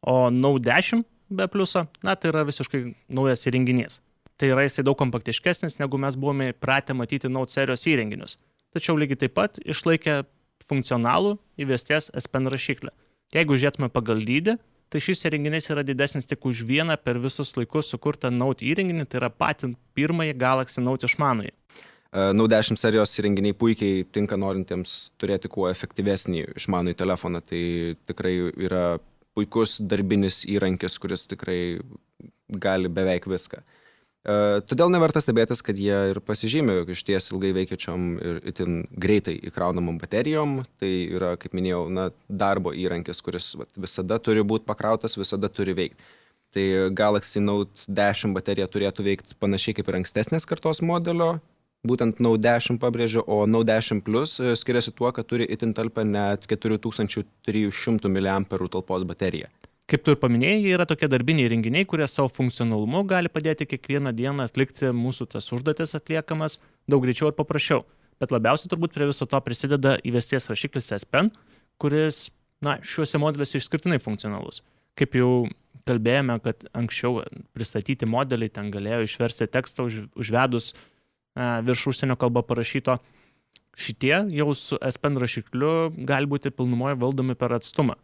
o 0.00 0.30
Note 0.32 0.64
10 0.64 1.04
be 1.28 1.46
pliuso, 1.50 1.84
na 2.06 2.16
tai 2.16 2.32
yra 2.32 2.46
visiškai 2.48 2.82
naujas 3.12 3.44
įrenginys. 3.50 4.00
Tai 4.36 4.50
yra 4.52 4.66
jisai 4.66 4.84
daug 4.84 4.96
kompaktiškesnis, 5.00 5.78
negu 5.80 5.98
mes 6.00 6.16
buvome 6.16 6.50
pratę 6.52 6.96
matyti 6.96 7.28
Note 7.32 7.54
serijos 7.54 7.86
įrenginius. 7.88 8.36
Tačiau 8.76 8.96
lygiai 8.98 9.22
taip 9.24 9.36
pat 9.36 9.60
išlaikė 9.64 10.22
funkcionalų 10.66 11.36
įvesties 11.60 12.10
S 12.16 12.28
Pen 12.32 12.48
rašiklį. 12.52 12.92
Jeigu 13.34 13.56
žiūrėtume 13.56 13.88
pagal 13.92 14.20
dydį, 14.26 14.56
tai 14.92 15.02
šis 15.02 15.26
įrenginys 15.28 15.70
yra 15.72 15.84
didesnis 15.86 16.28
tik 16.28 16.46
už 16.46 16.62
vieną 16.68 16.96
per 17.02 17.18
visus 17.22 17.54
laikus 17.58 17.90
sukurtą 17.92 18.30
Note 18.30 18.66
įrenginį, 18.66 19.06
tai 19.10 19.20
yra 19.22 19.30
patį 19.32 19.74
pirmąjį 19.98 20.36
Galaxy 20.40 20.84
Note 20.84 21.08
išmanųjį. 21.10 21.52
E, 21.52 22.30
Note 22.36 22.54
10 22.54 22.80
serijos 22.80 23.14
įrenginiai 23.20 23.56
puikiai 23.58 24.06
tinka 24.14 24.38
norintiems 24.40 24.96
turėti 25.20 25.50
kuo 25.52 25.68
efektyvesnį 25.72 26.46
išmanųjį 26.60 26.98
telefoną, 27.02 27.42
tai 27.44 27.62
tikrai 28.08 28.36
yra 28.68 28.84
puikus 29.36 29.80
darbinis 29.84 30.44
įrankis, 30.48 30.96
kuris 31.02 31.26
tikrai 31.28 31.60
gali 32.48 32.88
beveik 32.88 33.26
viską. 33.28 33.60
E, 34.26 34.60
todėl 34.66 34.90
neverta 34.90 35.20
stebėtis, 35.22 35.62
kad 35.62 35.78
jie 35.78 35.96
ir 36.10 36.18
pasižymė 36.24 36.80
iš 36.90 37.04
ties 37.06 37.30
ilgai 37.30 37.52
veikiačiom 37.60 38.06
ir 38.18 38.40
itin 38.50 38.80
greitai 38.90 39.36
įkraunamom 39.50 40.00
baterijom. 40.02 40.58
Tai 40.82 40.90
yra, 40.90 41.34
kaip 41.38 41.54
minėjau, 41.54 41.84
na, 41.94 42.08
darbo 42.26 42.74
įrankis, 42.74 43.22
kuris 43.22 43.52
vat, 43.60 43.70
visada 43.78 44.18
turi 44.18 44.42
būti 44.42 44.66
pakrautas, 44.66 45.14
visada 45.20 45.50
turi 45.52 45.76
veikti. 45.78 46.08
Tai 46.56 46.64
Galaxy 46.96 47.42
Note 47.42 47.86
10 47.86 48.34
baterija 48.34 48.66
turėtų 48.70 49.04
veikti 49.06 49.38
panašiai 49.42 49.76
kaip 49.76 49.90
ir 49.90 50.00
ankstesnės 50.00 50.48
kartos 50.48 50.80
modelio, 50.82 51.36
būtent 51.86 52.18
Note 52.24 52.42
10 52.42 52.80
pabrėžiu, 52.82 53.22
o 53.30 53.44
Note 53.46 53.70
10 53.70 54.02
Plus 54.06 54.40
e, 54.40 54.56
skiriasi 54.58 54.94
tuo, 54.96 55.12
kad 55.14 55.28
turi 55.30 55.46
itin 55.46 55.74
talpę 55.76 56.02
net 56.08 56.48
4300 56.50 58.10
mAh 58.10 58.66
talpos 58.74 59.06
bateriją. 59.06 59.52
Kaip 59.86 60.02
tu 60.02 60.16
ir 60.16 60.18
paminėjai, 60.18 60.62
jie 60.64 60.70
yra 60.74 60.84
tokie 60.90 61.06
darbiniai 61.06 61.46
renginiai, 61.52 61.86
kurie 61.86 62.08
savo 62.10 62.26
funkcionalumu 62.34 63.04
gali 63.06 63.30
padėti 63.30 63.68
kiekvieną 63.70 64.10
dieną 64.18 64.48
atlikti 64.48 64.88
mūsų 64.90 65.28
tas 65.36 65.46
užduotis 65.54 65.94
atliekamas 65.94 66.58
daug 66.90 67.04
greičiau 67.04 67.30
ir 67.30 67.36
paprasčiau. 67.38 67.84
Bet 68.18 68.32
labiausiai 68.34 68.72
turbūt 68.72 68.96
prie 68.96 69.06
viso 69.06 69.28
to 69.30 69.38
prisideda 69.46 69.94
įvesties 70.02 70.50
rašiklis 70.50 70.90
S 70.96 71.06
Pen, 71.06 71.30
kuris, 71.78 72.32
na, 72.66 72.80
šiuose 72.82 73.20
modeliuose 73.22 73.60
išskirtinai 73.60 74.00
funkcionalus. 74.02 74.64
Kaip 74.98 75.14
jau 75.20 75.30
kalbėjome, 75.86 76.40
kad 76.42 76.66
anksčiau 76.74 77.22
pristatyti 77.54 78.08
modeliai 78.10 78.50
ten 78.50 78.72
galėjo 78.74 79.04
išversti 79.06 79.46
tekstą 79.54 79.86
už, 79.86 80.00
užvedus 80.18 80.72
e, 80.72 81.46
virš 81.68 81.84
užsienio 81.92 82.18
kalbą 82.18 82.42
parašyto. 82.48 82.98
Šitie 83.76 84.16
jau 84.34 84.50
su 84.58 84.80
S 84.82 84.98
Pen 84.98 85.20
rašikliu 85.22 85.92
gali 86.08 86.26
būti 86.26 86.50
pilnumoje 86.50 86.98
valdomi 86.98 87.38
per 87.38 87.54
atstumą. 87.60 88.00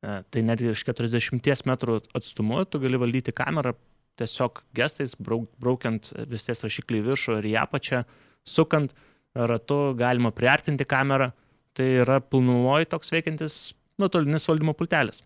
E, 0.00 0.20
tai 0.32 0.42
net 0.46 0.62
iš 0.64 0.82
40 0.88 1.66
metrų 1.68 1.98
atstumu 2.16 2.62
tu 2.64 2.80
gali 2.80 3.00
valdyti 3.00 3.34
kamerą 3.36 3.74
tiesiog 4.20 4.62
gestais, 4.76 5.12
brauk, 5.20 5.48
braukiant 5.60 6.10
vis 6.28 6.46
ties 6.46 6.64
rašiklį 6.64 7.00
į 7.00 7.06
viršų 7.08 7.36
ir 7.40 7.48
į 7.52 7.54
apačią, 7.62 8.02
sukant 8.48 8.94
ratu 9.36 9.92
galima 9.96 10.32
priartinti 10.34 10.88
kamerą. 10.88 11.30
Tai 11.76 11.86
yra 12.02 12.16
pilnumoji 12.18 12.88
toks 12.90 13.12
veikiantis 13.14 13.58
nuotolinis 14.00 14.48
valdymo 14.48 14.74
pultelis. 14.74 15.20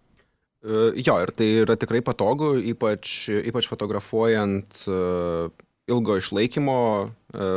E, 0.66 0.90
jo, 1.06 1.16
ir 1.22 1.32
tai 1.38 1.48
yra 1.62 1.78
tikrai 1.80 2.02
patogu, 2.04 2.52
ypač, 2.74 3.30
ypač 3.30 3.70
fotografuojant 3.70 4.82
e, 4.90 4.98
ilgo 5.94 6.18
išlaikymo 6.18 6.76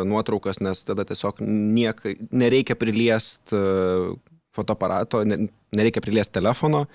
nuotraukas, 0.08 0.58
nes 0.64 0.82
tada 0.84 1.06
tiesiog 1.08 1.38
niek, 1.44 2.02
nereikia 2.34 2.76
priliest 2.80 3.54
fotoaparato, 4.58 5.24
nereikia 5.24 6.04
priliest 6.04 6.34
telefono 6.36 6.88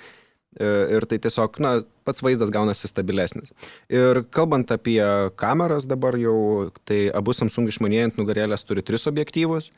ir 0.60 1.06
tai 1.08 1.18
tiesiog, 1.22 1.56
na, 1.64 1.70
pats 2.04 2.20
vaizdas 2.24 2.50
gaunasi 2.52 2.90
stabilesnis. 2.90 3.54
Ir 3.92 4.24
kalbant 4.34 4.68
apie 4.74 5.00
kameras 5.40 5.86
dabar 5.88 6.18
jau, 6.20 6.70
tai 6.88 7.06
abu 7.14 7.32
Samsung 7.32 7.70
išmanėjai 7.72 8.10
ant 8.10 8.20
nugarėlės 8.20 8.66
turi 8.68 8.84
tris 8.84 9.08
objektyvus. 9.08 9.70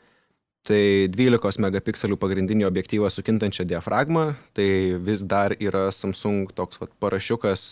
Tai 0.65 1.05
12 1.13 1.61
megapikselių 1.61 2.17
pagrindinį 2.17 2.65
objektyvą 2.65 3.11
su 3.13 3.21
kintančia 3.21 3.67
diafragma, 3.69 4.31
tai 4.57 4.97
vis 4.97 5.21
dar 5.21 5.53
yra 5.61 5.91
Samsung 5.93 6.49
toks 6.57 6.81
vat, 6.81 6.89
parašiukas, 6.99 7.65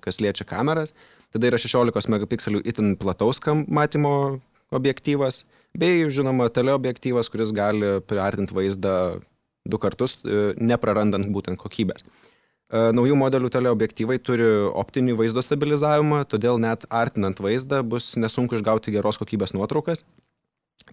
kas 0.00 0.20
liečia 0.24 0.48
kameras. 0.48 0.94
Tada 1.28 1.50
yra 1.50 1.60
16 1.60 2.08
megapikselių 2.08 2.62
itin 2.64 2.94
plataus 2.96 3.42
matymo 3.68 4.40
objektyvas, 4.72 5.44
bei, 5.76 6.08
žinoma, 6.08 6.48
teleobjektyvas, 6.48 7.28
kuris 7.28 7.52
gali 7.52 7.98
priartinti 8.08 8.56
vaizdą 8.56 9.20
du 9.68 9.78
kartus, 9.80 10.18
neprarandant 10.58 11.28
būtent 11.32 11.60
kokybės. 11.60 12.04
Naujų 12.68 13.14
modelių 13.16 13.48
teleobjektyvai 13.48 14.18
turi 14.20 14.46
optinį 14.76 15.14
vaizdo 15.16 15.40
stabilizavimą, 15.40 16.24
todėl 16.28 16.58
net 16.60 16.84
artinant 16.92 17.38
vaizdą 17.40 17.80
bus 17.80 18.10
nesunku 18.20 18.58
išgauti 18.58 18.92
geros 18.92 19.16
kokybės 19.20 19.54
nuotraukas. 19.56 20.04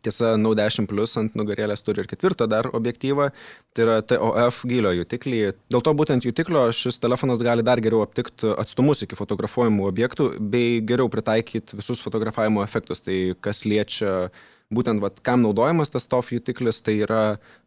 Tiesa, 0.05 0.35
Nau 0.39 0.53
10 0.57 0.87
Plus 0.89 1.15
ant 1.19 1.37
nugarėlės 1.37 1.83
turi 1.85 2.03
ir 2.03 2.09
ketvirtą 2.09 2.47
dar 2.51 2.69
objektyvą, 2.77 3.29
tai 3.73 3.85
yra 3.85 3.99
TOF 4.05 4.61
gilio 4.69 4.93
jutiklį. 4.99 5.41
Dėl 5.73 5.85
to 5.85 5.93
būtent 5.97 6.27
jutiklio 6.27 6.67
šis 6.75 7.01
telefonas 7.01 7.41
gali 7.45 7.65
dar 7.65 7.81
geriau 7.83 8.03
aptikti 8.05 8.53
atstumus 8.53 9.01
iki 9.05 9.17
fotografuojamų 9.17 9.87
objektų 9.89 10.29
bei 10.39 10.81
geriau 10.85 11.09
pritaikyti 11.11 11.79
visus 11.79 12.03
fotografavimo 12.05 12.63
efektus. 12.65 13.01
Tai 13.05 13.17
kas 13.41 13.65
liečia 13.65 14.29
būtent, 14.73 15.01
vat, 15.03 15.19
kam 15.25 15.43
naudojamas 15.45 15.93
tas 15.93 16.07
TOF 16.09 16.31
jutiklis, 16.35 16.81
tai 16.85 16.99
yra 17.05 17.23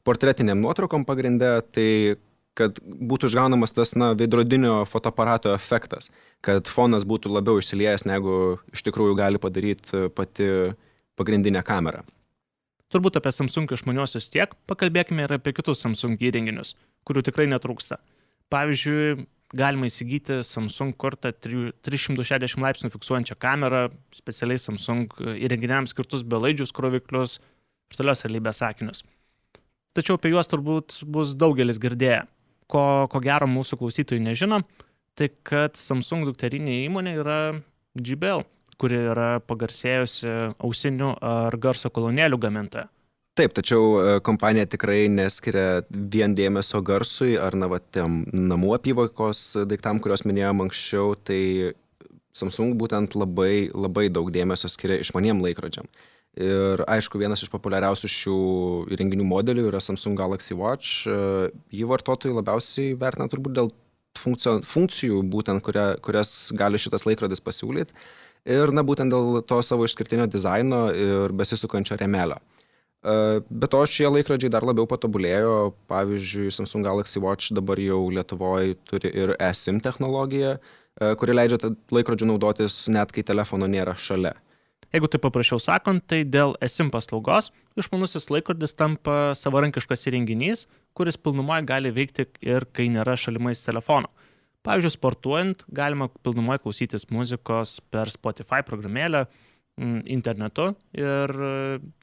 portretiniam 0.07 0.61
nuotraukom 0.63 1.07
pagrindė, 1.09 1.59
tai 1.75 1.91
kad 2.59 2.81
būtų 2.83 3.31
išgaunamas 3.31 3.75
tas 3.75 3.95
na, 3.99 4.13
veidrodinio 4.19 4.81
fotoaparato 4.91 5.53
efektas, 5.55 6.11
kad 6.43 6.67
fonas 6.71 7.07
būtų 7.09 7.31
labiau 7.31 7.63
išsiliejęs, 7.63 8.07
negu 8.09 8.59
iš 8.75 8.83
tikrųjų 8.89 9.15
gali 9.19 9.43
padaryti 9.43 10.09
pati 10.15 10.49
pagrindinė 11.19 11.63
kamera. 11.67 12.03
Turbūt 12.93 13.19
apie 13.21 13.33
Samsung 13.35 13.69
išmaniosius 13.75 14.31
tiek, 14.33 14.55
pakalbėkime 14.71 15.27
ir 15.27 15.35
apie 15.37 15.53
kitus 15.57 15.83
Samsung 15.85 16.21
įrenginius, 16.25 16.75
kurių 17.09 17.25
tikrai 17.27 17.45
netrūksta. 17.51 17.99
Pavyzdžiui, 18.53 19.27
galima 19.59 19.89
įsigyti 19.91 20.41
Samsung 20.45 20.97
kortą 20.97 21.35
360 21.37 22.65
laipsnių 22.65 22.93
fiksuojančią 22.95 23.37
kamerą, 23.41 23.85
specialiai 24.17 24.61
Samsung 24.63 25.13
įrenginiams 25.37 25.93
skirtus 25.93 26.25
belaidžius 26.25 26.73
kroviklius, 26.77 27.39
virtualios 27.93 28.25
realybės 28.25 28.65
akinius. 28.65 29.05
Tačiau 29.97 30.17
apie 30.17 30.33
juos 30.33 30.49
turbūt 30.49 31.03
bus 31.09 31.37
daugelis 31.37 31.81
girdėję 31.83 32.25
ko, 32.71 32.83
ko 33.11 33.23
gero 33.25 33.49
mūsų 33.51 33.81
klausytojai 33.81 34.23
nežino, 34.23 34.63
tai 35.19 35.31
kad 35.47 35.77
Samsung 35.81 36.29
dukterinė 36.29 36.85
įmonė 36.85 37.17
yra 37.23 37.39
JBL, 37.99 38.45
kuri 38.81 39.01
yra 39.13 39.31
pagarsėjusi 39.45 40.55
ausinių 40.65 41.17
ar 41.25 41.57
garso 41.61 41.91
kolonėlių 41.91 42.39
gamintoja. 42.45 42.89
Taip, 43.39 43.53
tačiau 43.55 43.83
e, 44.01 44.15
kompanija 44.27 44.67
tikrai 44.67 45.05
neskiria 45.13 45.85
vien 45.91 46.33
dėmesio 46.35 46.81
garsui 46.83 47.37
ar 47.39 47.55
na, 47.55 47.69
va, 47.71 47.79
tiem 47.79 48.25
namų 48.35 48.73
apyvokos 48.81 49.43
daiktam, 49.71 50.01
kuriuos 50.03 50.25
minėjom 50.27 50.65
anksčiau, 50.65 51.15
tai 51.15 51.43
Samsung 52.35 52.75
būtent 52.79 53.15
labai, 53.19 53.69
labai 53.75 54.09
daug 54.11 54.31
dėmesio 54.35 54.71
skiria 54.71 54.99
išmaniem 55.05 55.43
laikrodžiam. 55.45 55.87
Ir 56.39 56.83
aišku, 56.87 57.19
vienas 57.19 57.43
iš 57.43 57.51
populiariausių 57.51 58.11
šių 58.15 58.39
įrenginių 58.95 59.27
modelių 59.27 59.69
yra 59.71 59.81
Samsung 59.83 60.19
Galaxy 60.19 60.55
Watch. 60.59 61.07
Jį 61.75 61.89
vartotojai 61.91 62.37
labiausiai 62.37 62.93
vertina 62.99 63.27
turbūt 63.31 63.57
dėl 63.59 63.73
funkcijų, 64.19 64.61
funkcijų 64.67 65.23
būtent, 65.33 65.63
kuria, 65.67 65.93
kurias 66.05 66.51
gali 66.59 66.79
šitas 66.79 67.07
laikrodis 67.09 67.43
pasiūlyti. 67.43 67.95
Ir, 68.49 68.73
na, 68.73 68.81
būtent 68.87 69.13
dėl 69.13 69.43
to 69.45 69.59
savo 69.67 69.85
išskirtinio 69.85 70.25
dizaino 70.31 70.87
ir 70.97 71.35
besisukančio 71.37 71.99
remelio. 72.01 72.39
Be 73.05 73.69
to, 73.71 73.85
šie 73.87 74.09
laikrodžiai 74.11 74.51
dar 74.51 74.65
labiau 74.67 74.89
patobulėjo. 74.89 75.75
Pavyzdžiui, 75.91 76.49
Samsung 76.51 76.89
Galaxy 76.89 77.21
Watch 77.23 77.53
dabar 77.55 77.79
jau 77.79 78.01
Lietuvoje 78.11 78.75
turi 78.89 79.13
ir 79.13 79.37
eSIM 79.37 79.79
technologiją, 79.85 80.57
kuri 81.21 81.37
leidžia 81.37 81.71
laikrodžių 81.95 82.33
naudotis 82.33 82.87
net 82.91 83.13
kai 83.15 83.23
telefono 83.23 83.69
nėra 83.71 83.95
šalia. 83.95 84.35
Jeigu 84.89 85.11
tai 85.13 85.21
paprasčiau 85.21 85.61
sakant, 85.61 86.01
tai 86.09 86.23
dėl 86.25 86.55
esim 86.65 86.89
paslaugos 86.89 87.51
išmanusis 87.79 88.31
laikrodis 88.33 88.73
tampa 88.73 89.35
savarankiškas 89.37 90.09
įrenginys, 90.09 90.65
kuris 90.97 91.21
pilnumoje 91.21 91.67
gali 91.69 91.93
veikti 91.93 92.25
ir 92.41 92.65
kai 92.73 92.89
nėra 92.91 93.15
šalimais 93.21 93.61
telefono. 93.67 94.09
Pavyzdžiui, 94.67 94.95
sportuojant 94.95 95.63
galima 95.73 96.09
pilnumoje 96.25 96.63
klausytis 96.65 97.07
muzikos 97.15 97.79
per 97.93 98.11
Spotify 98.13 98.65
programėlę, 98.67 99.25
mm, 99.79 100.03
internetu 100.11 100.73
ir 100.99 101.35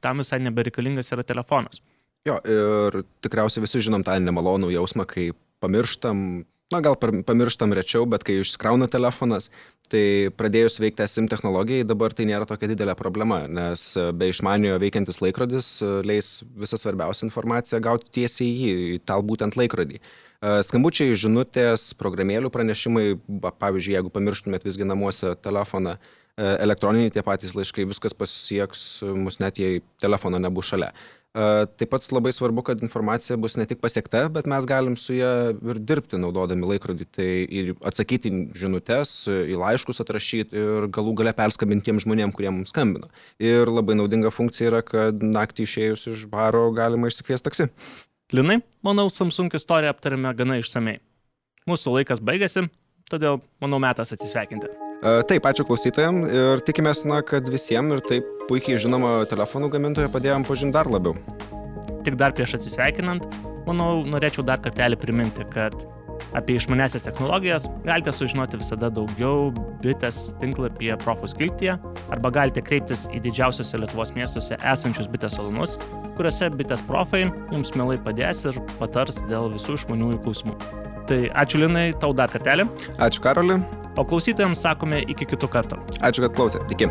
tam 0.02 0.24
visai 0.24 0.40
nebereikalingas 0.44 1.12
yra 1.12 1.26
telefonas. 1.26 1.82
Jo, 2.26 2.40
ir 2.42 3.04
tikriausiai 3.22 3.62
visi 3.62 3.84
žinom 3.86 4.02
tą 4.06 4.16
nemalonų 4.18 4.72
jausmą, 4.74 5.06
kai 5.06 5.30
pamirštam 5.62 6.44
na 6.72 6.80
gal 6.82 6.96
pamirštam 6.98 7.70
rečiau, 7.78 8.06
bet 8.10 8.24
kai 8.26 8.40
išskrauna 8.40 8.88
telefonas, 8.90 9.52
tai 9.86 10.32
pradėjus 10.34 10.80
veikti 10.82 11.06
SIM 11.06 11.28
technologijai 11.30 11.86
dabar 11.86 12.14
tai 12.16 12.26
nėra 12.26 12.48
tokia 12.48 12.72
didelė 12.72 12.96
problema, 12.98 13.44
nes 13.46 13.92
be 14.18 14.32
išmaniojo 14.32 14.80
veikiantis 14.82 15.22
laikrodis 15.22 15.68
e, 15.78 15.90
leis 16.02 16.40
visą 16.58 16.80
svarbiausią 16.80 17.28
informaciją 17.28 17.78
gauti 17.84 18.10
tiesiai 18.18 18.48
į 18.48 18.56
jį, 18.56 18.74
į 18.96 19.02
tą 19.06 19.20
būtent 19.28 19.54
laikrodį. 19.60 20.00
E, 20.02 20.25
skambučiai, 20.66 21.16
žinutės, 21.18 21.90
programėlių 21.98 22.52
pranešimai, 22.54 23.04
pavyzdžiui, 23.46 23.96
jeigu 23.98 24.12
pamirštumėt 24.14 24.66
visgi 24.66 24.88
namuose 24.88 25.34
telefoną, 25.42 25.96
elektroniniai 26.36 27.12
tie 27.14 27.24
patys 27.24 27.54
laiškai, 27.56 27.86
viskas 27.88 28.16
pasieks 28.16 28.80
mus 29.16 29.40
net 29.40 29.60
jei 29.60 29.80
telefono 30.02 30.40
nebus 30.42 30.68
šalia. 30.72 30.90
Taip 31.36 31.90
pat 31.92 32.06
labai 32.16 32.30
svarbu, 32.32 32.62
kad 32.64 32.80
informacija 32.80 33.36
bus 33.36 33.58
ne 33.60 33.66
tik 33.68 33.82
pasiekta, 33.82 34.22
bet 34.32 34.46
mes 34.48 34.64
galim 34.68 34.94
su 34.96 35.18
ją 35.18 35.32
ir 35.52 35.80
dirbti 35.84 36.16
naudodami 36.20 36.64
laikrodį. 36.70 37.06
Tai 37.12 37.28
ir 37.28 37.74
atsakyti 37.84 38.32
žinutės, 38.56 39.12
į 39.28 39.58
laiškus 39.60 40.00
atrašyti 40.00 40.56
ir 40.56 40.88
galų 40.96 41.12
gale 41.20 41.34
perskambinti 41.36 41.90
tiem 41.90 42.00
žmonėm, 42.00 42.32
kurie 42.36 42.48
mums 42.48 42.72
skambino. 42.72 43.10
Ir 43.36 43.68
labai 43.68 43.98
naudinga 44.00 44.32
funkcija 44.32 44.72
yra, 44.72 44.80
kad 44.84 45.20
naktį 45.20 45.68
išėjus 45.68 46.06
iš 46.14 46.24
baro 46.32 46.70
galima 46.76 47.12
išsikviesti 47.12 47.50
taksi. 47.50 47.68
Linai, 48.34 48.56
manau, 48.82 49.06
Samsung 49.06 49.54
istoriją 49.54 49.92
aptarėme 49.94 50.32
gana 50.34 50.56
išsamei. 50.58 50.96
Mūsų 51.70 51.92
laikas 51.94 52.18
baigėsi, 52.18 52.64
todėl 53.06 53.38
manau 53.62 53.78
metas 53.78 54.10
atsisveikinti. 54.16 54.66
Taip, 55.30 55.46
ačiū 55.46 55.62
klausytojams 55.68 56.32
ir 56.34 56.62
tikimės, 56.66 57.04
na, 57.06 57.20
kad 57.22 57.46
visiems 57.46 57.94
ir 57.94 58.02
taip 58.08 58.32
puikiai 58.48 58.80
žinoma 58.82 59.20
telefonų 59.30 59.68
gamintoja 59.76 60.10
padėjom 60.10 60.46
pažinti 60.48 60.74
dar 60.74 60.90
labiau. 60.90 61.14
Tik 62.02 62.18
dar 62.18 62.34
prieš 62.34 62.56
atsisveikinant, 62.58 63.22
manau, 63.68 64.02
norėčiau 64.02 64.42
dar 64.48 64.58
kartelį 64.64 64.98
priminti, 65.04 65.46
kad 65.54 65.86
apie 66.36 66.56
išmanesias 66.58 67.04
technologijas 67.06 67.68
galite 67.84 68.12
sužinoti 68.14 68.60
visada 68.60 68.90
daugiau 68.92 69.50
bitės 69.84 70.32
tinklapyje 70.40 70.98
Profus 71.04 71.36
Kiltyje 71.36 71.76
arba 72.14 72.32
galite 72.34 72.64
kreiptis 72.64 73.06
į 73.12 73.22
didžiausiose 73.26 73.80
Lietuvos 73.82 74.14
miestuose 74.16 74.58
esančius 74.60 75.10
bitės 75.12 75.38
salonus, 75.38 75.76
kuriuose 76.18 76.50
bitės 76.56 76.84
profai 76.86 77.26
jums 77.52 77.74
mielai 77.76 77.98
padės 78.02 78.44
ir 78.48 78.60
patars 78.80 79.22
dėl 79.30 79.50
visų 79.54 79.80
išmaniųjų 79.80 80.22
klausimų. 80.26 80.56
Tai 81.06 81.20
ačiū 81.38 81.62
Linai, 81.62 81.92
tau 82.02 82.10
dar 82.16 82.32
kartelį. 82.32 82.66
Ačiū 82.98 83.22
Karoli. 83.22 83.60
O 83.96 84.04
klausytojams 84.04 84.60
sakome 84.66 85.04
iki 85.06 85.28
kitų 85.30 85.48
kartų. 85.52 85.78
Ačiū, 86.04 86.26
kad 86.26 86.36
klausėte. 86.36 86.66
Iki. 86.74 86.90